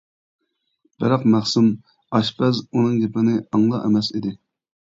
بىراق 1.03 1.27
مەخسۇم 1.33 1.67
ئاشپەز 2.19 2.63
ئۇنىڭ 2.65 2.99
گېپىنى 3.05 3.39
ئاڭلا 3.45 3.85
ئەمەس 3.87 4.11
ئىدى. 4.17 4.35